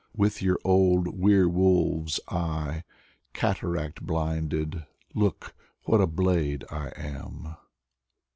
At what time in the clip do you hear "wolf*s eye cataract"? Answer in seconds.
1.47-4.01